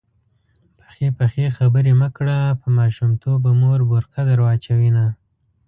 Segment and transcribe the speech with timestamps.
[0.77, 5.05] پخې پخې خبرې مه کړه_ په ماشومتوب به مور بورکه در واچوینه